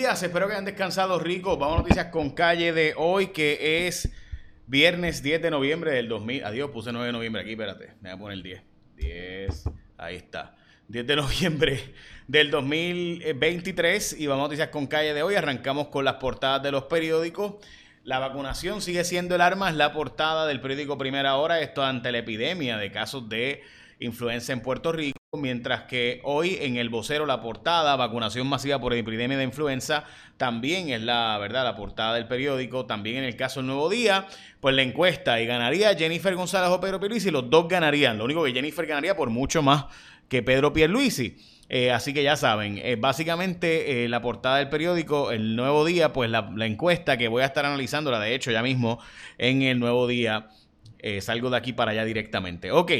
días, 0.00 0.22
espero 0.22 0.46
que 0.46 0.54
hayan 0.54 0.64
descansado 0.64 1.18
rico. 1.18 1.58
Vamos 1.58 1.74
a 1.74 1.82
noticias 1.82 2.06
con 2.06 2.30
calle 2.30 2.72
de 2.72 2.94
hoy, 2.96 3.26
que 3.26 3.86
es 3.86 4.10
viernes 4.66 5.22
10 5.22 5.42
de 5.42 5.50
noviembre 5.50 5.90
del 5.90 6.08
2000. 6.08 6.42
Adiós, 6.42 6.70
puse 6.70 6.90
9 6.90 7.08
de 7.08 7.12
noviembre 7.12 7.42
aquí, 7.42 7.50
espérate, 7.50 7.92
me 8.00 8.08
voy 8.08 8.16
a 8.16 8.18
poner 8.18 8.38
el 8.38 8.42
10. 8.42 8.62
10, 8.96 9.64
ahí 9.98 10.16
está. 10.16 10.56
10 10.88 11.06
de 11.06 11.16
noviembre 11.16 11.94
del 12.28 12.50
2023 12.50 14.18
y 14.18 14.26
vamos 14.26 14.44
a 14.44 14.46
noticias 14.46 14.68
con 14.68 14.86
calle 14.86 15.12
de 15.12 15.22
hoy. 15.22 15.34
Arrancamos 15.34 15.88
con 15.88 16.06
las 16.06 16.14
portadas 16.14 16.62
de 16.62 16.72
los 16.72 16.84
periódicos. 16.84 17.56
La 18.02 18.18
vacunación 18.18 18.80
sigue 18.80 19.04
siendo 19.04 19.34
el 19.34 19.42
arma, 19.42 19.68
es 19.68 19.76
la 19.76 19.92
portada 19.92 20.46
del 20.46 20.62
periódico 20.62 20.96
Primera 20.96 21.36
Hora, 21.36 21.60
esto 21.60 21.84
ante 21.84 22.10
la 22.10 22.20
epidemia 22.20 22.78
de 22.78 22.90
casos 22.90 23.28
de 23.28 23.64
influenza 23.98 24.54
en 24.54 24.62
Puerto 24.62 24.92
Rico, 24.92 25.19
mientras 25.38 25.82
que 25.82 26.20
hoy 26.24 26.58
en 26.60 26.76
el 26.76 26.88
vocero 26.88 27.24
la 27.24 27.40
portada, 27.40 27.94
vacunación 27.94 28.48
masiva 28.48 28.80
por 28.80 28.92
epidemia 28.94 29.38
de 29.38 29.44
influenza, 29.44 30.02
también 30.36 30.88
es 30.88 31.00
la 31.02 31.38
verdad, 31.38 31.62
la 31.62 31.76
portada 31.76 32.14
del 32.14 32.26
periódico, 32.26 32.84
también 32.84 33.18
en 33.18 33.24
el 33.24 33.36
caso 33.36 33.60
del 33.60 33.68
Nuevo 33.68 33.88
Día, 33.88 34.26
pues 34.58 34.74
la 34.74 34.82
encuesta 34.82 35.40
y 35.40 35.46
ganaría 35.46 35.94
Jennifer 35.94 36.34
González 36.34 36.70
o 36.70 36.80
Pedro 36.80 36.98
Pierluisi, 36.98 37.30
los 37.30 37.48
dos 37.48 37.68
ganarían, 37.68 38.18
lo 38.18 38.24
único 38.24 38.42
que 38.42 38.52
Jennifer 38.52 38.84
ganaría 38.86 39.16
por 39.16 39.30
mucho 39.30 39.62
más 39.62 39.84
que 40.28 40.42
Pedro 40.42 40.72
Pierluisi. 40.72 41.36
Eh, 41.68 41.92
así 41.92 42.12
que 42.12 42.24
ya 42.24 42.34
saben, 42.34 42.78
eh, 42.78 42.96
básicamente 42.96 44.04
eh, 44.04 44.08
la 44.08 44.20
portada 44.20 44.56
del 44.56 44.68
periódico, 44.68 45.30
el 45.30 45.54
nuevo 45.54 45.84
día, 45.84 46.12
pues 46.12 46.28
la, 46.28 46.50
la, 46.56 46.66
encuesta 46.66 47.16
que 47.16 47.28
voy 47.28 47.44
a 47.44 47.46
estar 47.46 47.64
analizándola, 47.64 48.18
de 48.18 48.34
hecho 48.34 48.50
ya 48.50 48.64
mismo 48.64 48.98
en 49.38 49.62
el 49.62 49.78
nuevo 49.78 50.08
día, 50.08 50.48
salgo 51.20 51.48
de 51.48 51.56
aquí 51.56 51.72
para 51.72 51.92
allá 51.92 52.04
directamente. 52.04 52.72
Ok, 52.72 52.90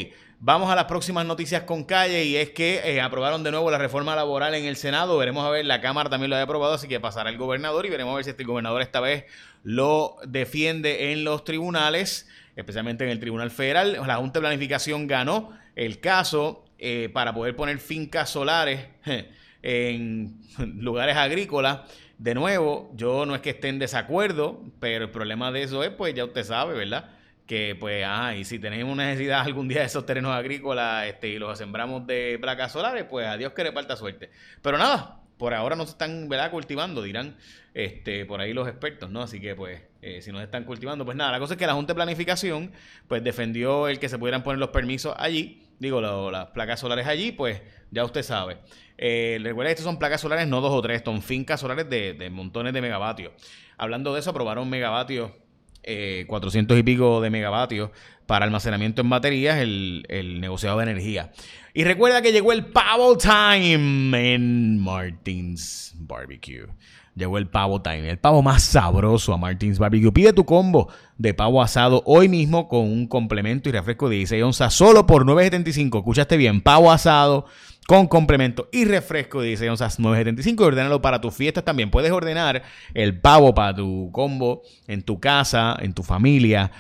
Vamos 0.42 0.70
a 0.70 0.74
las 0.74 0.86
próximas 0.86 1.26
noticias 1.26 1.64
con 1.64 1.84
calle 1.84 2.24
y 2.24 2.36
es 2.36 2.48
que 2.48 2.80
eh, 2.82 3.02
aprobaron 3.02 3.42
de 3.42 3.50
nuevo 3.50 3.70
la 3.70 3.76
reforma 3.76 4.16
laboral 4.16 4.54
en 4.54 4.64
el 4.64 4.76
Senado. 4.76 5.18
Veremos 5.18 5.44
a 5.44 5.50
ver, 5.50 5.66
la 5.66 5.82
Cámara 5.82 6.08
también 6.08 6.30
lo 6.30 6.36
ha 6.36 6.40
aprobado, 6.40 6.72
así 6.72 6.88
que 6.88 6.98
pasará 6.98 7.28
el 7.28 7.36
gobernador 7.36 7.84
y 7.84 7.90
veremos 7.90 8.12
a 8.12 8.16
ver 8.16 8.24
si 8.24 8.30
este 8.30 8.44
gobernador 8.44 8.80
esta 8.80 9.00
vez 9.00 9.26
lo 9.64 10.16
defiende 10.26 11.12
en 11.12 11.24
los 11.24 11.44
tribunales, 11.44 12.26
especialmente 12.56 13.04
en 13.04 13.10
el 13.10 13.20
Tribunal 13.20 13.50
Federal. 13.50 14.00
La 14.06 14.16
Junta 14.16 14.38
de 14.38 14.44
Planificación 14.44 15.06
ganó 15.06 15.52
el 15.76 16.00
caso 16.00 16.64
eh, 16.78 17.10
para 17.12 17.34
poder 17.34 17.54
poner 17.54 17.78
fincas 17.78 18.30
solares 18.30 18.86
en 19.62 20.40
lugares 20.58 21.18
agrícolas. 21.18 21.80
De 22.16 22.34
nuevo, 22.34 22.90
yo 22.94 23.26
no 23.26 23.34
es 23.34 23.42
que 23.42 23.50
esté 23.50 23.68
en 23.68 23.78
desacuerdo, 23.78 24.62
pero 24.80 25.04
el 25.04 25.10
problema 25.10 25.52
de 25.52 25.64
eso 25.64 25.84
es, 25.84 25.90
pues 25.90 26.14
ya 26.14 26.24
usted 26.24 26.44
sabe, 26.44 26.72
¿verdad? 26.72 27.10
Que 27.50 27.74
pues, 27.74 28.04
ah, 28.06 28.36
y 28.36 28.44
si 28.44 28.60
tenemos 28.60 28.96
necesidad 28.96 29.40
algún 29.40 29.66
día 29.66 29.80
de 29.80 29.86
esos 29.86 30.06
terrenos 30.06 30.32
agrícolas 30.32 31.08
este, 31.08 31.30
y 31.30 31.38
los 31.40 31.58
sembramos 31.58 32.06
de 32.06 32.38
placas 32.40 32.70
solares, 32.70 33.06
pues 33.10 33.26
a 33.26 33.36
Dios 33.36 33.54
que 33.54 33.64
le 33.64 33.72
falta 33.72 33.96
suerte. 33.96 34.30
Pero 34.62 34.78
nada, 34.78 35.18
por 35.36 35.52
ahora 35.52 35.74
no 35.74 35.84
se 35.84 35.90
están 35.90 36.28
¿verdad? 36.28 36.52
cultivando, 36.52 37.02
dirán 37.02 37.36
este, 37.74 38.24
por 38.24 38.40
ahí 38.40 38.52
los 38.52 38.68
expertos, 38.68 39.10
¿no? 39.10 39.22
Así 39.22 39.40
que 39.40 39.56
pues, 39.56 39.82
eh, 40.00 40.22
si 40.22 40.30
no 40.30 40.38
se 40.38 40.44
están 40.44 40.62
cultivando, 40.62 41.04
pues 41.04 41.16
nada, 41.16 41.32
la 41.32 41.40
cosa 41.40 41.54
es 41.54 41.58
que 41.58 41.66
la 41.66 41.72
Junta 41.72 41.92
de 41.92 41.96
Planificación, 41.96 42.70
pues 43.08 43.24
defendió 43.24 43.88
el 43.88 43.98
que 43.98 44.08
se 44.08 44.16
pudieran 44.16 44.44
poner 44.44 44.60
los 44.60 44.68
permisos 44.68 45.16
allí, 45.18 45.66
digo, 45.80 46.00
las 46.00 46.50
placas 46.50 46.78
solares 46.78 47.08
allí, 47.08 47.32
pues 47.32 47.60
ya 47.90 48.04
usted 48.04 48.22
sabe. 48.22 48.58
Eh, 48.96 49.40
recuerda 49.42 49.70
que 49.70 49.72
estas 49.72 49.86
son 49.86 49.98
placas 49.98 50.20
solares, 50.20 50.46
no 50.46 50.60
dos 50.60 50.72
o 50.72 50.80
tres, 50.82 51.02
son 51.04 51.20
fincas 51.20 51.58
solares 51.58 51.90
de, 51.90 52.14
de 52.14 52.30
montones 52.30 52.72
de 52.72 52.80
megavatios. 52.80 53.32
Hablando 53.76 54.14
de 54.14 54.20
eso, 54.20 54.30
aprobaron 54.30 54.70
megavatios 54.70 55.32
400 56.26 56.76
eh, 56.76 56.80
y 56.80 56.82
pico 56.82 57.20
de 57.20 57.30
megavatios 57.30 57.90
para 58.26 58.44
almacenamiento 58.44 59.02
en 59.02 59.10
baterías, 59.10 59.58
el, 59.58 60.04
el, 60.08 60.40
negociado 60.40 60.78
de 60.78 60.84
energía. 60.84 61.32
Y 61.74 61.84
recuerda 61.84 62.22
que 62.22 62.32
llegó 62.32 62.52
el 62.52 62.66
Pavo 62.66 63.18
Time 63.18 64.34
en 64.34 64.78
Martins 64.78 65.94
Barbecue. 65.96 66.66
Llegó 67.20 67.36
el 67.36 67.48
pavo 67.48 67.82
time, 67.82 68.08
el 68.08 68.18
pavo 68.18 68.40
más 68.40 68.62
sabroso 68.62 69.34
a 69.34 69.36
Martins 69.36 69.78
Barbecue. 69.78 70.10
Pide 70.10 70.32
tu 70.32 70.46
combo 70.46 70.88
de 71.18 71.34
pavo 71.34 71.60
asado 71.60 72.02
hoy 72.06 72.30
mismo 72.30 72.66
con 72.66 72.80
un 72.80 73.06
complemento 73.06 73.68
y 73.68 73.72
refresco 73.72 74.08
de 74.08 74.16
16 74.16 74.42
onzas 74.42 74.72
solo 74.72 75.06
por 75.06 75.26
9.75. 75.26 75.98
Escuchaste 75.98 76.38
bien, 76.38 76.62
pavo 76.62 76.90
asado 76.90 77.44
con 77.86 78.06
complemento 78.06 78.70
y 78.72 78.86
refresco 78.86 79.42
de 79.42 79.48
16 79.48 79.70
onzas 79.72 80.00
9.75 80.00 80.60
y 80.60 80.64
ordénalo 80.64 81.02
para 81.02 81.20
tus 81.20 81.34
fiestas 81.34 81.62
también. 81.62 81.90
Puedes 81.90 82.10
ordenar 82.10 82.62
el 82.94 83.20
pavo 83.20 83.54
para 83.54 83.74
tu 83.74 84.08
combo 84.12 84.62
en 84.86 85.02
tu 85.02 85.20
casa, 85.20 85.76
en 85.78 85.92
tu 85.92 86.02
familia 86.02 86.70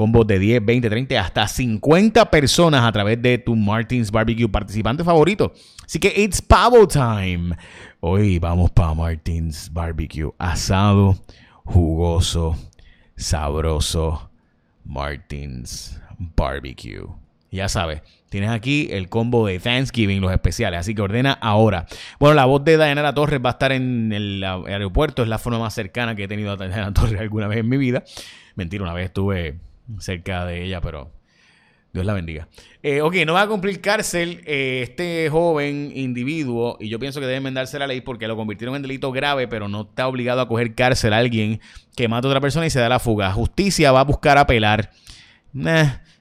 combos 0.00 0.26
de 0.26 0.38
10, 0.38 0.64
20, 0.64 0.88
30, 0.88 1.20
hasta 1.20 1.46
50 1.46 2.30
personas 2.30 2.84
a 2.84 2.90
través 2.90 3.20
de 3.20 3.36
tu 3.36 3.54
Martins 3.54 4.10
Barbecue 4.10 4.48
participante 4.48 5.04
favorito. 5.04 5.52
Así 5.84 5.98
que 5.98 6.10
it's 6.16 6.40
pavo 6.40 6.88
time. 6.88 7.54
Hoy 8.00 8.38
vamos 8.38 8.70
para 8.70 8.94
Martins 8.94 9.70
Barbecue. 9.70 10.32
Asado, 10.38 11.18
jugoso, 11.66 12.56
sabroso. 13.14 14.30
Martins 14.86 16.00
Barbecue. 16.18 17.06
Ya 17.50 17.68
sabes, 17.68 18.00
tienes 18.30 18.48
aquí 18.48 18.88
el 18.92 19.10
combo 19.10 19.46
de 19.46 19.58
Thanksgiving, 19.58 20.22
los 20.22 20.32
especiales, 20.32 20.80
así 20.80 20.94
que 20.94 21.02
ordena 21.02 21.32
ahora. 21.42 21.84
Bueno, 22.18 22.36
la 22.36 22.46
voz 22.46 22.64
de 22.64 22.78
Diana 22.78 23.12
Torres 23.12 23.38
va 23.44 23.50
a 23.50 23.52
estar 23.52 23.72
en 23.72 24.14
el 24.14 24.42
aeropuerto, 24.42 25.22
es 25.22 25.28
la 25.28 25.36
forma 25.36 25.58
más 25.58 25.74
cercana 25.74 26.14
que 26.14 26.24
he 26.24 26.28
tenido 26.28 26.52
a 26.52 26.56
Diana 26.56 26.94
Torres 26.94 27.20
alguna 27.20 27.48
vez 27.48 27.58
en 27.58 27.68
mi 27.68 27.76
vida. 27.76 28.02
Mentira, 28.54 28.82
una 28.82 28.94
vez 28.94 29.04
estuve 29.04 29.58
cerca 29.98 30.44
de 30.46 30.64
ella, 30.64 30.80
pero 30.80 31.10
Dios 31.92 32.06
la 32.06 32.14
bendiga. 32.14 32.48
Eh, 32.82 33.02
ok, 33.02 33.16
no 33.26 33.32
va 33.32 33.42
a 33.42 33.48
cumplir 33.48 33.80
cárcel 33.80 34.42
eh, 34.46 34.80
este 34.82 35.28
joven 35.28 35.92
individuo 35.94 36.76
y 36.78 36.88
yo 36.88 37.00
pienso 37.00 37.18
que 37.18 37.26
debe 37.26 37.38
enmendarse 37.38 37.78
la 37.78 37.88
ley 37.88 38.00
porque 38.00 38.28
lo 38.28 38.36
convirtieron 38.36 38.76
en 38.76 38.82
delito 38.82 39.10
grave, 39.10 39.48
pero 39.48 39.68
no 39.68 39.82
está 39.82 40.06
obligado 40.06 40.40
a 40.40 40.48
coger 40.48 40.74
cárcel 40.74 41.12
a 41.12 41.18
alguien 41.18 41.60
que 41.96 42.06
mata 42.06 42.28
a 42.28 42.30
otra 42.30 42.40
persona 42.40 42.66
y 42.66 42.70
se 42.70 42.78
da 42.78 42.88
la 42.88 43.00
fuga. 43.00 43.32
Justicia 43.32 43.90
va 43.90 44.00
a 44.00 44.04
buscar 44.04 44.38
apelar. 44.38 44.90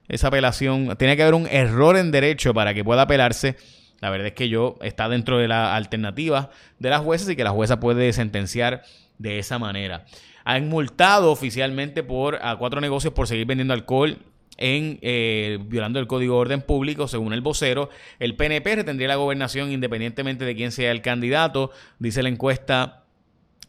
esa 0.08 0.28
apelación, 0.28 0.96
tiene 0.98 1.16
que 1.16 1.22
haber 1.22 1.36
un 1.36 1.48
error 1.48 1.98
en 1.98 2.12
derecho 2.12 2.54
para 2.54 2.74
que 2.74 2.84
pueda 2.84 3.04
apelarse. 3.04 3.56
La 4.02 4.10
verdad 4.10 4.28
es 4.28 4.34
que 4.34 4.50
yo 4.50 4.78
está 4.82 5.08
dentro 5.08 5.38
de 5.38 5.48
la 5.48 5.76
alternativa 5.76 6.50
de 6.80 6.90
las 6.90 7.02
jueces 7.02 7.30
y 7.30 7.36
que 7.36 7.44
la 7.44 7.52
jueza 7.52 7.80
puede 7.80 8.12
sentenciar 8.14 8.84
de 9.20 9.38
esa 9.38 9.60
manera. 9.60 10.06
Han 10.50 10.68
multado 10.68 11.32
oficialmente 11.32 12.02
por 12.02 12.40
a 12.42 12.56
cuatro 12.56 12.82
negocios 12.82 13.14
por 13.14 13.28
seguir 13.28 13.46
vendiendo 13.46 13.72
alcohol 13.72 14.18
en 14.58 14.98
eh, 15.04 15.60
violando 15.62 16.00
el 16.00 16.08
código 16.08 16.34
de 16.34 16.42
orden 16.42 16.62
público, 16.64 17.08
según 17.08 17.34
el 17.34 17.42
vocero. 17.42 17.92
El 18.18 18.36
PNP 18.36 18.78
retendría 18.78 19.08
la 19.08 19.16
gobernación 19.18 19.72
independientemente 19.72 20.46
de 20.46 20.56
quién 20.56 20.72
sea 20.72 20.90
el 20.90 21.04
candidato, 21.04 21.70
dice 22.00 22.24
la 22.24 22.30
encuesta 22.30 23.04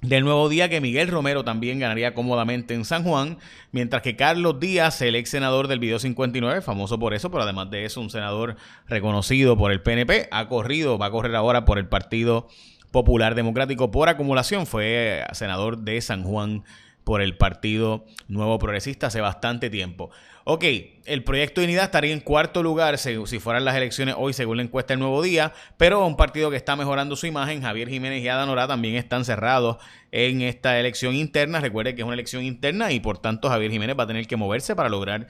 del 0.01 0.25
nuevo 0.25 0.49
día 0.49 0.71
que 0.71 0.81
Miguel 0.81 1.09
Romero 1.09 1.45
también 1.45 1.81
ganaría 1.81 2.15
cómodamente 2.15 2.73
en 2.73 2.87
San 2.87 3.05
Juan, 3.05 3.37
mientras 3.73 4.01
que 4.01 4.17
Carlos 4.17 4.59
Díaz, 4.59 5.03
el 5.03 5.17
ex 5.17 5.29
senador 5.29 5.69
del 5.69 5.81
Video 5.81 5.99
59, 5.99 6.63
famoso 6.63 6.99
por 6.99 7.13
eso, 7.13 7.31
pero 7.31 7.43
además 7.43 7.71
de 7.71 7.85
eso 7.85 8.01
un 8.01 8.09
senador 8.09 8.57
reconocido 8.89 9.59
por 9.59 9.71
el 9.71 9.83
PNP, 9.83 10.29
ha 10.31 10.49
corrido, 10.49 10.97
va 10.97 11.07
a 11.07 11.11
correr 11.11 11.37
ahora 11.37 11.67
por 11.67 11.79
el 11.79 11.89
Partido 11.89 12.49
Popular 12.91 13.35
Democrático 13.35 13.91
por 13.91 14.09
acumulación, 14.09 14.67
fue 14.67 15.25
senador 15.33 15.79
de 15.79 16.01
San 16.01 16.25
Juan 16.25 16.65
por 17.05 17.23
el 17.23 17.37
Partido 17.37 18.05
Nuevo 18.29 18.59
Progresista 18.59 19.09
hace 19.09 19.21
bastante 19.21 19.71
tiempo. 19.71 20.11
Ok, 20.45 20.65
el 21.05 21.23
proyecto 21.23 21.61
de 21.61 21.67
unidad 21.67 21.85
estaría 21.85 22.13
en 22.13 22.21
cuarto 22.21 22.63
lugar 22.63 22.99
si, 22.99 23.17
fueran 23.39 23.65
las 23.65 23.77
elecciones 23.77 24.15
hoy, 24.19 24.33
según 24.33 24.57
la 24.57 24.63
encuesta 24.63 24.95
del 24.95 25.01
Nuevo 25.01 25.23
Día, 25.23 25.53
pero 25.77 26.07
un 26.07 26.17
partido 26.17 26.51
que 26.51 26.57
está 26.57 26.77
mejorando 26.77 27.15
su 27.15 27.27
imagen, 27.27 27.63
Javier 27.63 27.89
Jiménez 27.89 28.23
y 28.23 28.29
Ada 28.29 28.47
Nora, 28.47 28.67
también 28.67 28.97
están 28.97 29.25
cerrados 29.25 29.77
en 30.13 30.41
esta 30.41 30.79
elección 30.81 31.15
interna. 31.15 31.61
Recuerde 31.61 31.95
que 31.95 32.03
es 32.03 32.05
una 32.05 32.15
elección 32.15 32.43
interna 32.43 32.91
y 32.91 33.01
por 33.01 33.19
tanto 33.19 33.49
Javier 33.49 33.71
Jiménez 33.71 33.97
va 33.99 34.05
a 34.05 34.07
tener 34.07 34.27
que 34.27 34.37
moverse 34.37 34.75
para 34.75 34.89
lograr 34.89 35.29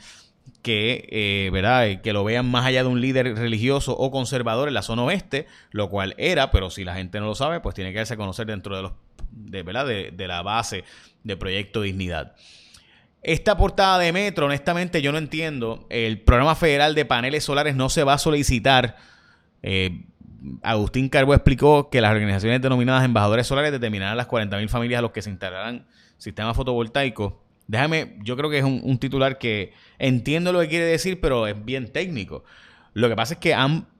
que, 0.63 1.09
eh, 1.11 1.51
¿verdad? 1.53 2.01
que 2.03 2.13
lo 2.13 2.25
vean 2.25 2.51
más 2.51 2.67
allá 2.67 2.83
de 2.83 2.89
un 2.89 3.01
líder 3.01 3.35
religioso 3.37 3.97
o 3.97 4.11
conservador 4.11 4.69
en 4.69 4.75
la 4.75 4.83
zona 4.83 5.05
oeste, 5.05 5.47
lo 5.71 5.89
cual 5.89 6.15
era, 6.19 6.51
pero 6.51 6.71
si 6.71 6.85
la 6.85 6.95
gente 6.95 7.21
no 7.21 7.27
lo 7.27 7.35
sabe, 7.35 7.61
pues 7.61 7.75
tiene 7.75 7.93
que 7.93 7.99
darse 7.99 8.15
a 8.15 8.17
conocer 8.17 8.47
dentro 8.47 8.77
de 8.77 8.83
los 8.83 8.93
de, 9.31 9.63
¿verdad? 9.63 9.87
De, 9.87 10.11
de 10.11 10.29
la 10.29 10.43
base 10.43 10.85
de 11.25 11.37
Proyecto 11.37 11.83
Dignidad. 11.83 12.35
Esta 13.23 13.57
portada 13.57 13.99
de 13.99 14.13
Metro, 14.13 14.47
honestamente, 14.47 15.03
yo 15.03 15.13
no 15.13 15.19
entiendo. 15.19 15.87
El 15.91 16.21
programa 16.21 16.55
federal 16.55 16.95
de 16.95 17.05
paneles 17.05 17.45
solares 17.45 17.77
no 17.77 17.91
se 17.91 18.03
va 18.03 18.15
a 18.15 18.19
solicitar. 18.19 18.97
Eh, 19.63 20.05
Agustín 20.63 21.11
Carbo 21.11 21.35
explicó 21.35 21.91
que 21.91 22.01
las 22.01 22.13
organizaciones 22.13 22.63
denominadas 22.63 23.05
embajadores 23.05 23.47
solares 23.47 23.73
determinarán 23.73 24.17
las 24.17 24.27
40.000 24.27 24.69
familias 24.69 25.01
a 25.01 25.03
los 25.03 25.11
que 25.11 25.21
se 25.21 25.29
instalarán 25.29 25.87
sistemas 26.17 26.57
fotovoltaicos. 26.57 27.35
Déjame, 27.71 28.17
yo 28.25 28.37
creo 28.37 28.51
que 28.51 28.59
es 28.59 28.65
un, 28.65 28.99
titular 28.99 29.39
que 29.39 29.73
entiendo 30.01 30.53
lo 30.53 30.59
que 30.59 30.67
quiere 30.67 30.87
decir, 30.87 31.21
pero 31.21 31.47
es 31.47 31.65
bien 31.65 31.87
técnico. 31.93 32.43
Lo 32.95 33.09
que 33.09 33.15
pasa 33.15 33.35
es 33.35 33.39
que, 33.39 33.55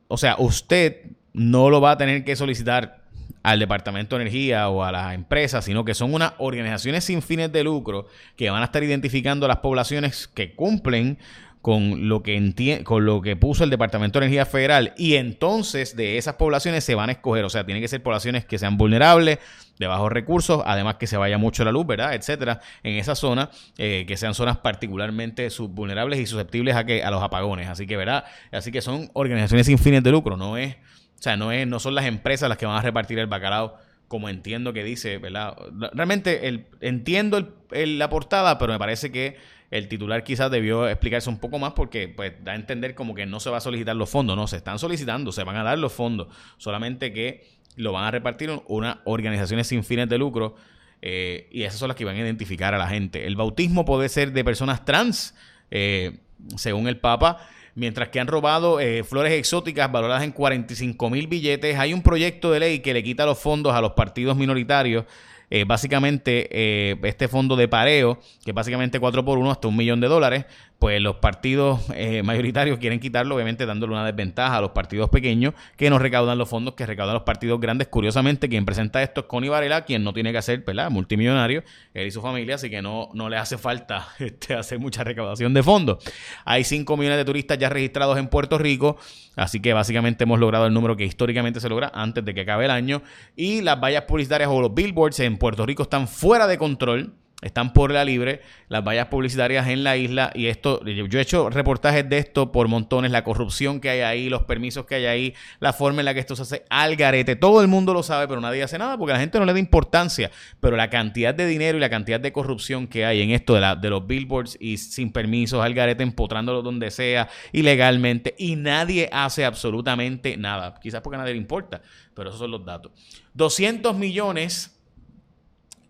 o 0.09 0.17
sea, 0.17 0.35
usted 0.41 1.03
no 1.33 1.71
lo 1.71 1.81
va 1.81 1.93
a 1.93 1.97
tener 1.97 2.25
que 2.25 2.35
solicitar 2.35 3.05
al 3.45 3.61
Departamento 3.61 4.17
de 4.17 4.23
Energía 4.23 4.69
o 4.71 4.83
a 4.83 4.91
las 4.91 5.15
empresas, 5.15 5.65
sino 5.65 5.85
que 5.85 5.95
son 5.95 6.13
unas 6.13 6.33
organizaciones 6.39 7.05
sin 7.05 7.23
fines 7.23 7.53
de 7.53 7.63
lucro 7.63 8.09
que 8.35 8.51
van 8.51 8.61
a 8.61 8.65
estar 8.65 8.83
identificando 8.83 9.47
las 9.47 9.59
poblaciones 9.59 10.27
que 10.27 10.53
cumplen 10.57 11.19
con 11.63 12.09
lo 12.09 12.23
que 12.23 12.83
con 12.85 13.05
lo 13.05 13.21
que 13.21 13.37
puso 13.37 13.65
el 13.65 13.71
Departamento 13.71 14.19
de 14.19 14.27
Energía 14.27 14.47
Federal 14.47 14.95
y 14.97 15.17
entonces 15.17 15.95
de 15.95 16.17
esas 16.17 16.35
poblaciones 16.37 16.85
se 16.85 16.95
van 16.95 17.11
a 17.11 17.13
escoger, 17.13 17.45
o 17.45 17.51
sea, 17.51 17.65
tienen 17.65 17.83
que 17.83 17.89
ser 17.89 18.03
poblaciones 18.03 18.45
que 18.45 18.59
sean 18.59 18.79
vulnerables, 18.79 19.39
de 19.79 19.87
bajos 19.87 20.13
recursos, 20.13 20.63
además 20.67 20.97
que 20.97 21.07
se 21.07 21.17
vaya 21.17 21.39
mucho 21.39 21.65
la 21.65 21.73
luz, 21.73 21.87
¿verdad? 21.87 22.15
Etcétera, 22.15 22.61
en 22.83 22.97
esa 22.97 23.15
zona, 23.15 23.51
eh, 23.79 24.05
que 24.07 24.19
sean 24.19 24.35
zonas 24.35 24.59
particularmente 24.59 25.49
vulnerables 25.59 26.21
y 26.21 26.27
susceptibles 26.27 26.77
a 26.77 26.85
que 26.85 27.03
a 27.03 27.11
los 27.11 27.23
apagones, 27.23 27.67
así 27.67 27.87
que, 27.87 27.97
¿verdad? 27.97 28.25
Así 28.53 28.71
que 28.71 28.83
son 28.83 29.11
organizaciones 29.15 29.67
sin 29.67 29.79
fines 29.79 30.03
de 30.03 30.11
lucro, 30.11 30.37
no 30.37 30.59
es, 30.59 30.75
o 30.75 31.23
sea, 31.23 31.39
no 31.39 31.51
es, 31.51 31.67
no 31.67 31.81
son 31.81 31.95
las 31.95 32.05
empresas 32.05 32.51
las 32.51 32.59
que 32.59 32.67
van 32.67 32.77
a 32.77 32.83
repartir 32.83 33.19
el 33.19 33.27
bacalao 33.27 33.79
como 34.11 34.29
entiendo 34.29 34.73
que 34.73 34.83
dice, 34.83 35.19
¿verdad? 35.19 35.57
Realmente 35.93 36.49
el, 36.49 36.67
entiendo 36.81 37.55
la 37.71 38.11
portada, 38.11 38.59
pero 38.59 38.73
me 38.73 38.79
parece 38.81 39.13
que 39.13 39.37
el 39.71 39.87
titular 39.87 40.25
quizás 40.25 40.51
debió 40.51 40.89
explicarse 40.89 41.31
un 41.31 41.39
poco 41.39 41.61
más 41.61 41.75
porque 41.75 42.09
pues 42.09 42.33
da 42.43 42.51
a 42.51 42.55
entender 42.57 42.97
como 42.97 43.15
que 43.15 43.25
no 43.25 43.39
se 43.39 43.51
va 43.51 43.59
a 43.59 43.61
solicitar 43.61 43.95
los 43.95 44.11
fondos, 44.11 44.37
no, 44.37 44.49
se 44.49 44.57
están 44.57 44.81
solicitando, 44.81 45.31
se 45.31 45.45
van 45.45 45.55
a 45.55 45.63
dar 45.63 45.79
los 45.79 45.93
fondos, 45.93 46.27
solamente 46.59 47.13
que 47.13 47.47
lo 47.77 47.93
van 47.93 48.03
a 48.03 48.11
repartir 48.11 48.51
unas 48.67 48.97
organizaciones 49.05 49.69
sin 49.69 49.85
fines 49.85 50.09
de 50.09 50.19
lucro 50.19 50.57
eh, 51.03 51.49
y 51.53 51.63
esas 51.63 51.79
son 51.79 51.87
las 51.87 51.97
que 51.97 52.05
van 52.05 52.17
a 52.17 52.19
identificar 52.19 52.75
a 52.75 52.79
la 52.79 52.89
gente. 52.89 53.29
El 53.29 53.37
bautismo 53.37 53.85
puede 53.85 54.09
ser 54.09 54.33
de 54.33 54.43
personas 54.43 54.85
trans, 54.85 55.37
eh, 55.71 56.19
según 56.57 56.89
el 56.89 56.99
Papa 56.99 57.49
mientras 57.75 58.09
que 58.09 58.21
han 58.21 58.27
robado 58.27 58.81
eh, 58.81 59.05
flores 59.05 59.33
exóticas 59.33 59.91
valoradas 59.91 60.23
en 60.23 60.33
45 60.33 61.11
mil 61.11 61.27
billetes. 61.27 61.79
Hay 61.79 61.93
un 61.93 62.03
proyecto 62.03 62.53
de 62.53 62.61
ley 62.61 62.79
que 62.81 62.95
le 62.95 63.03
quita 63.03 63.27
los 63.27 63.39
fondos 63.39 63.75
a 63.75 63.81
los 63.81 63.93
partidos 63.93 64.37
minoritarios 64.37 65.05
eh, 65.51 65.65
básicamente 65.65 66.49
eh, 66.51 66.97
este 67.03 67.27
fondo 67.29 67.57
de 67.57 67.67
pareo, 67.67 68.21
que 68.45 68.53
básicamente 68.53 69.01
4 69.01 69.25
por 69.25 69.39
1 69.39 69.51
hasta 69.51 69.69
un 69.69 69.77
millón 69.77 70.01
de 70.01 70.07
dólares, 70.07 70.47
pues 70.81 71.01
los 71.03 71.17
partidos 71.17 71.81
eh, 71.95 72.23
mayoritarios 72.23 72.79
quieren 72.79 73.01
quitarlo, 73.01 73.35
obviamente 73.35 73.67
dándole 73.67 73.93
una 73.93 74.07
desventaja 74.07 74.57
a 74.57 74.61
los 74.63 74.71
partidos 74.71 75.11
pequeños 75.11 75.53
que 75.77 75.91
no 75.91 75.99
recaudan 75.99 76.39
los 76.39 76.49
fondos 76.49 76.75
que 76.75 76.87
recaudan 76.87 77.15
los 77.15 77.25
partidos 77.25 77.61
grandes. 77.61 77.89
Curiosamente, 77.89 78.49
quien 78.49 78.65
presenta 78.65 79.03
esto 79.03 79.21
es 79.21 79.27
Connie 79.27 79.51
Varela, 79.51 79.85
quien 79.85 80.03
no 80.03 80.15
tiene 80.15 80.33
que 80.33 80.39
hacer, 80.39 80.65
¿verdad? 80.65 80.91
Multimillonario, 80.91 81.65
él 81.93 82.07
y 82.07 82.11
su 82.11 82.23
familia, 82.23 82.55
así 82.55 82.71
que 82.71 82.81
no, 82.81 83.11
no 83.13 83.29
le 83.29 83.37
hace 83.37 83.59
falta 83.59 84.09
este, 84.19 84.55
hacer 84.55 84.79
mucha 84.79 85.05
recaudación 85.05 85.53
de 85.53 85.63
fondos. 85.63 86.03
Hay 86.47 86.65
5 86.65 86.97
millones 86.97 87.19
de 87.19 87.25
turistas 87.27 87.59
ya 87.59 87.69
registrados 87.69 88.17
en 88.17 88.29
Puerto 88.29 88.57
Rico, 88.57 88.97
así 89.37 89.61
que 89.61 89.75
básicamente 89.75 90.25
hemos 90.25 90.41
logrado 90.41 90.67
el 90.67 90.73
número 90.73 90.97
que 90.97 91.05
históricamente 91.05 91.61
se 91.61 91.69
logra 91.69 91.93
antes 91.93 92.25
de 92.25 92.33
que 92.33 92.41
acabe 92.41 92.65
el 92.65 92.71
año. 92.71 93.03
Y 93.37 93.61
las 93.61 93.79
vallas 93.79 94.05
publicitarias 94.05 94.49
o 94.51 94.63
los 94.63 94.73
billboards 94.73 95.21
en 95.21 95.37
Puerto 95.41 95.67
Rico 95.67 95.83
están 95.83 96.07
fuera 96.07 96.47
de 96.47 96.57
control 96.57 97.15
están 97.43 97.73
por 97.73 97.91
la 97.91 98.05
libre 98.05 98.43
las 98.69 98.85
vallas 98.85 99.07
publicitarias 99.07 99.67
en 99.69 99.83
la 99.83 99.97
isla 99.97 100.31
y 100.35 100.47
esto, 100.47 100.85
yo 100.85 101.19
he 101.19 101.23
hecho 101.23 101.49
reportajes 101.49 102.09
de 102.09 102.19
esto 102.19 102.53
por 102.53 102.69
montones, 102.69 103.11
la 103.11 103.25
corrupción 103.25 103.81
que 103.81 103.91
hay 103.91 104.01
ahí, 104.01 104.29
los 104.29 104.43
permisos 104.43 104.85
que 104.85 104.97
hay 104.97 105.07
ahí, 105.07 105.35
la 105.59 105.73
forma 105.73 106.01
en 106.01 106.05
la 106.05 106.15
que 106.15 106.21
esto 106.21 106.37
se 106.37 106.43
hace 106.43 106.65
al 106.69 106.97
garete, 106.97 107.37
todo 107.37 107.63
el 107.63 107.69
mundo 107.69 107.95
lo 107.95 108.03
sabe, 108.03 108.29
pero 108.29 108.41
nadie 108.41 108.63
hace 108.63 108.79
nada 108.79 108.99
porque 108.99 109.15
la 109.15 109.21
gente 109.21 109.39
no 109.39 109.45
le 109.45 109.53
da 109.53 109.59
importancia, 109.59 110.31
pero 110.61 110.77
la 110.77 110.91
cantidad 110.91 111.35
de 111.35 111.47
dinero 111.47 111.79
y 111.79 111.81
la 111.81 111.91
cantidad 111.91 112.21
de 112.21 112.33
corrupción 112.33 112.87
que 112.87 113.05
hay 113.05 113.23
en 113.23 113.31
esto 113.31 113.55
de, 113.55 113.61
la, 113.61 113.75
de 113.75 113.89
los 113.91 114.07
billboards 114.07 114.57
y 114.61 114.77
sin 114.77 115.11
permisos 115.11 115.65
al 115.65 115.75
garete, 115.75 116.03
empotrándolo 116.03 116.63
donde 116.63 116.91
sea, 116.91 117.29
ilegalmente, 117.53 118.35
y 118.39 118.57
nadie 118.57 119.09
hace 119.13 119.45
absolutamente 119.45 120.37
nada, 120.37 120.75
quizás 120.81 121.01
porque 121.01 121.17
a 121.17 121.21
nadie 121.21 121.33
le 121.33 121.41
importa, 121.41 121.81
pero 122.15 122.29
esos 122.29 122.41
son 122.41 122.51
los 122.51 122.65
datos. 122.65 122.93
200 123.35 123.97
millones 123.97 124.80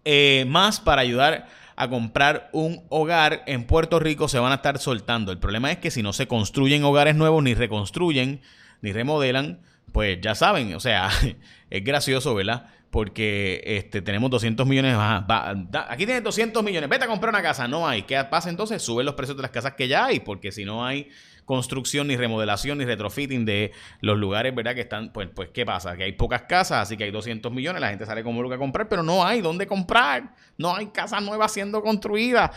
eh, 0.04 0.44
más 0.48 0.80
para 0.80 1.02
ayudar 1.02 1.46
a 1.76 1.88
comprar 1.88 2.50
un 2.52 2.84
hogar 2.90 3.42
en 3.46 3.64
Puerto 3.64 3.98
Rico 3.98 4.28
se 4.28 4.38
van 4.38 4.52
a 4.52 4.56
estar 4.56 4.78
soltando. 4.78 5.32
El 5.32 5.38
problema 5.38 5.72
es 5.72 5.78
que 5.78 5.90
si 5.90 6.02
no 6.02 6.12
se 6.12 6.28
construyen 6.28 6.84
hogares 6.84 7.16
nuevos, 7.16 7.42
ni 7.42 7.54
reconstruyen, 7.54 8.42
ni 8.82 8.92
remodelan, 8.92 9.60
pues 9.92 10.20
ya 10.20 10.34
saben, 10.34 10.74
o 10.74 10.80
sea, 10.80 11.08
es 11.70 11.84
gracioso, 11.84 12.34
¿verdad? 12.34 12.66
Porque 12.90 13.62
este, 13.64 14.02
tenemos 14.02 14.30
200 14.30 14.66
millones. 14.66 14.96
aquí 15.88 16.04
tienes 16.04 16.22
200 16.22 16.62
millones, 16.62 16.90
vete 16.90 17.04
a 17.04 17.08
comprar 17.08 17.32
una 17.32 17.42
casa. 17.42 17.68
No 17.68 17.88
hay. 17.88 18.02
¿Qué 18.02 18.22
pasa 18.24 18.50
entonces? 18.50 18.82
Suben 18.82 19.06
los 19.06 19.14
precios 19.14 19.36
de 19.36 19.42
las 19.42 19.52
casas 19.52 19.74
que 19.74 19.88
ya 19.88 20.06
hay, 20.06 20.20
porque 20.20 20.52
si 20.52 20.64
no 20.64 20.84
hay 20.84 21.08
construcción, 21.50 22.06
ni 22.06 22.16
remodelación, 22.16 22.78
ni 22.78 22.84
retrofitting 22.84 23.44
de 23.44 23.72
los 24.02 24.16
lugares, 24.16 24.54
¿verdad? 24.54 24.72
Que 24.72 24.82
están, 24.82 25.12
pues, 25.12 25.28
pues, 25.34 25.48
¿qué 25.52 25.66
pasa? 25.66 25.96
Que 25.96 26.04
hay 26.04 26.12
pocas 26.12 26.42
casas, 26.42 26.82
así 26.82 26.96
que 26.96 27.02
hay 27.02 27.10
200 27.10 27.50
millones, 27.50 27.80
la 27.80 27.88
gente 27.88 28.06
sale 28.06 28.22
como 28.22 28.40
loca 28.40 28.54
a 28.54 28.58
comprar, 28.58 28.88
pero 28.88 29.02
no 29.02 29.26
hay 29.26 29.40
dónde 29.40 29.66
comprar. 29.66 30.32
No 30.56 30.76
hay 30.76 30.86
casas 30.86 31.24
nuevas 31.24 31.50
siendo 31.50 31.82
construidas. 31.82 32.52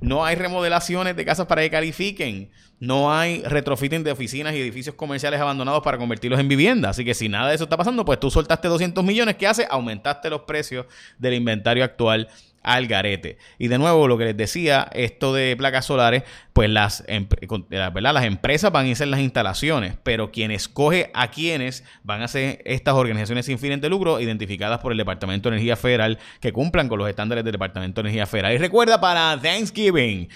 No 0.00 0.24
hay 0.24 0.34
remodelaciones 0.34 1.14
de 1.14 1.26
casas 1.26 1.46
para 1.46 1.60
que 1.60 1.68
califiquen. 1.68 2.50
No 2.80 3.12
hay 3.12 3.42
retrofitting 3.42 4.02
de 4.02 4.12
oficinas 4.12 4.54
y 4.54 4.60
edificios 4.62 4.94
comerciales 4.94 5.40
abandonados 5.40 5.82
para 5.82 5.98
convertirlos 5.98 6.40
en 6.40 6.48
vivienda. 6.48 6.88
Así 6.88 7.04
que 7.04 7.12
si 7.12 7.28
nada 7.28 7.50
de 7.50 7.56
eso 7.56 7.64
está 7.64 7.76
pasando, 7.76 8.02
pues 8.06 8.18
tú 8.18 8.30
soltaste 8.30 8.68
200 8.68 9.04
millones. 9.04 9.36
¿Qué 9.36 9.46
hace? 9.46 9.66
Aumentaste 9.68 10.30
los 10.30 10.42
precios 10.42 10.86
del 11.18 11.34
inventario 11.34 11.84
actual 11.84 12.28
al 12.62 12.86
garete. 12.86 13.38
Y 13.58 13.68
de 13.68 13.78
nuevo, 13.78 14.08
lo 14.08 14.18
que 14.18 14.26
les 14.26 14.36
decía, 14.36 14.88
esto 14.92 15.32
de 15.32 15.56
placas 15.56 15.86
solares, 15.86 16.22
pues 16.52 16.68
las, 16.68 17.04
eh, 17.06 17.26
¿verdad? 17.68 18.12
las 18.12 18.24
empresas 18.24 18.72
van 18.72 18.86
a 18.86 18.92
hacer 18.92 19.08
las 19.08 19.20
instalaciones, 19.20 19.94
pero 20.02 20.30
quien 20.30 20.50
escoge 20.50 21.10
a 21.14 21.30
quienes 21.30 21.84
van 22.02 22.22
a 22.22 22.28
ser 22.28 22.60
estas 22.64 22.94
organizaciones 22.94 23.46
sin 23.46 23.58
fines 23.58 23.80
de 23.80 23.88
lucro 23.88 24.20
identificadas 24.20 24.80
por 24.80 24.92
el 24.92 24.98
Departamento 24.98 25.48
de 25.48 25.56
Energía 25.56 25.76
Federal 25.76 26.18
que 26.40 26.52
cumplan 26.52 26.88
con 26.88 26.98
los 26.98 27.08
estándares 27.08 27.44
del 27.44 27.52
Departamento 27.52 28.02
de 28.02 28.08
Energía 28.08 28.26
Federal. 28.26 28.54
Y 28.54 28.58
recuerda 28.58 29.00
para 29.00 29.38
Thanksgiving 29.40 30.28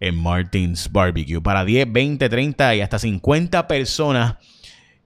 en 0.00 0.16
Martins 0.16 0.90
Barbecue, 0.90 1.40
para 1.40 1.64
10, 1.64 1.92
20, 1.92 2.28
30 2.28 2.76
y 2.76 2.80
hasta 2.80 2.98
50 2.98 3.66
personas 3.66 4.36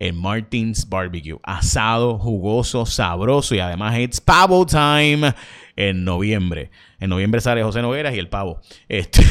en 0.02 0.20
Martins 0.20 0.88
Barbecue. 0.88 1.38
Asado, 1.44 2.19
jugoso, 2.19 2.84
sabroso 2.84 3.54
y 3.54 3.60
además 3.60 3.96
it's 4.00 4.20
pavo 4.20 4.66
time 4.66 5.32
en 5.76 6.04
noviembre. 6.04 6.72
En 6.99 7.08
noviembre 7.08 7.40
sale 7.40 7.62
José 7.62 7.82
Nogueras 7.82 8.12
y 8.12 8.19
el 8.19 8.28
pavo. 8.28 8.60
Este, 8.88 9.22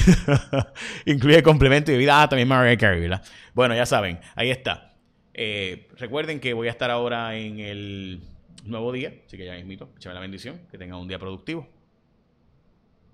incluye 1.05 1.43
complemento 1.43 1.91
y 1.91 1.95
bebida. 1.95 2.21
Ah, 2.21 2.29
también 2.29 2.47
Mariah 2.47 2.77
Carey, 2.77 3.01
¿verdad? 3.01 3.21
Bueno, 3.53 3.75
ya 3.75 3.85
saben, 3.85 4.19
ahí 4.33 4.49
está. 4.49 4.95
Eh, 5.33 5.89
recuerden 5.97 6.39
que 6.39 6.53
voy 6.53 6.69
a 6.69 6.71
estar 6.71 6.89
ahora 6.89 7.35
en 7.35 7.59
el 7.59 8.21
nuevo 8.63 8.93
día, 8.93 9.13
así 9.27 9.35
que 9.35 9.45
ya 9.45 9.57
invito, 9.57 9.89
échame 9.97 10.15
la 10.15 10.21
bendición, 10.21 10.61
que 10.71 10.77
tengan 10.77 10.99
un 10.99 11.07
día 11.09 11.19
productivo. 11.19 11.67